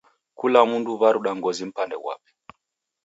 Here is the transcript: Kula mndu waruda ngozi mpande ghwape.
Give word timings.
Kula 0.39 0.59
mndu 0.69 0.91
waruda 1.01 1.31
ngozi 1.37 1.63
mpande 1.69 1.95
ghwape. 2.01 2.31